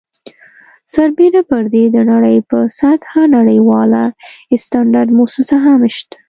سربیره 0.93 1.41
پر 1.49 1.63
دې 1.73 1.83
د 1.95 1.97
نړۍ 2.11 2.37
په 2.49 2.57
سطحه 2.79 3.23
نړیواله 3.35 4.03
سټنډرډ 4.63 5.09
مؤسسه 5.17 5.57
هم 5.65 5.81
شته. 5.95 6.15